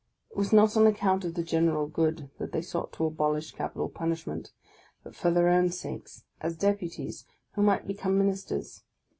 [0.31, 3.87] it was not on account of the general good that they Bought to abolish capital
[3.87, 4.51] punishment,
[5.03, 8.81] but for their own sakes, •—as Deputies, who might become Ministers.